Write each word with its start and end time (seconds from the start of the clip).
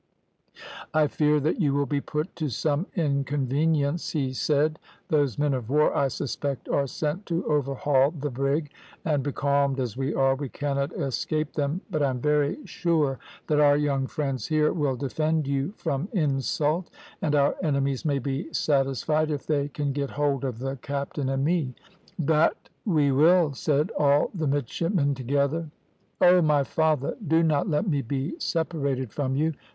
"`I 0.95 1.07
fear 1.07 1.39
that 1.41 1.61
you 1.61 1.75
will 1.75 1.85
be 1.85 2.01
put 2.01 2.35
to 2.37 2.49
some 2.49 2.87
inconvenience,' 2.95 4.13
he 4.13 4.33
said; 4.33 4.79
`those 5.11 5.37
men 5.37 5.53
of 5.53 5.69
war 5.69 5.95
I 5.95 6.07
suspect 6.07 6.67
are 6.67 6.87
sent 6.87 7.27
to 7.27 7.45
overhaul 7.45 8.09
the 8.09 8.31
brig, 8.31 8.71
and, 9.05 9.21
becalmed 9.21 9.79
as 9.79 9.95
we 9.95 10.11
are, 10.15 10.33
we 10.33 10.49
cannot 10.49 10.91
escape 10.93 11.53
them, 11.53 11.81
but 11.91 12.01
I 12.01 12.09
am 12.09 12.19
very 12.19 12.57
sure 12.65 13.19
that 13.45 13.59
our 13.59 13.77
young 13.77 14.07
friends 14.07 14.47
here 14.47 14.73
will 14.73 14.95
defend 14.95 15.45
you 15.47 15.71
from 15.77 16.09
insult, 16.13 16.89
and 17.21 17.35
our 17.35 17.55
enemies 17.61 18.03
may 18.03 18.17
be 18.17 18.51
satisfied 18.51 19.29
if 19.29 19.45
they 19.45 19.67
can 19.67 19.91
get 19.93 20.09
hold 20.09 20.43
of 20.43 20.57
the 20.57 20.77
captain 20.77 21.29
and 21.29 21.45
me.' 21.45 21.75
"`That 22.19 22.53
we 22.85 23.11
will,' 23.11 23.53
said 23.53 23.91
all 23.99 24.31
the 24.33 24.47
midshipmen 24.47 25.13
together. 25.13 25.69
"`Oh, 26.19 26.43
my 26.43 26.63
father, 26.63 27.15
do 27.27 27.43
not 27.43 27.69
let 27.69 27.87
me 27.87 28.01
be 28.01 28.33
separated 28.39 29.13
from 29.13 29.35
you. 29.35 29.53